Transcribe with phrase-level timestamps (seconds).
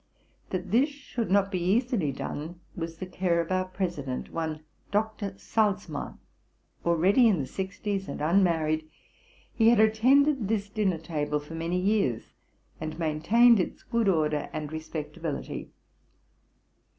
[0.49, 5.35] That this should fot be easily done was the care of our president, one Doctor
[5.37, 6.17] Salzmann.
[6.83, 8.89] Already in the sixties and unmarried,
[9.53, 12.33] he had attended this dinner table for many years,
[12.79, 12.97] and.
[12.97, 15.69] maintained its good order and re spectability.